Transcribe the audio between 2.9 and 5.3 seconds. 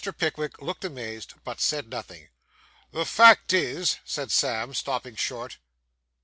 'The fact is' said Sam, stopping